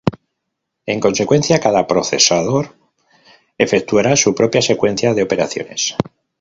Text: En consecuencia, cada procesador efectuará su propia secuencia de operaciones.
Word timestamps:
En 0.87 0.99
consecuencia, 0.99 1.59
cada 1.59 1.85
procesador 1.85 2.73
efectuará 3.59 4.15
su 4.15 4.33
propia 4.33 4.63
secuencia 4.63 5.13
de 5.13 5.21
operaciones. 5.21 5.95